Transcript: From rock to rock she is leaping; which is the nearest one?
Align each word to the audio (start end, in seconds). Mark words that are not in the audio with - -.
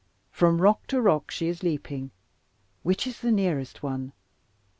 From 0.31 0.59
rock 0.59 0.87
to 0.87 0.99
rock 0.99 1.29
she 1.29 1.47
is 1.47 1.61
leaping; 1.61 2.09
which 2.81 3.05
is 3.05 3.19
the 3.19 3.31
nearest 3.31 3.83
one? 3.83 4.13